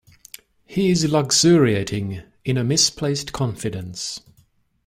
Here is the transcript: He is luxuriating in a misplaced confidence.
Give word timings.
He 0.65 0.89
is 0.89 1.07
luxuriating 1.07 2.23
in 2.43 2.57
a 2.57 2.63
misplaced 2.63 3.33
confidence. 3.33 4.19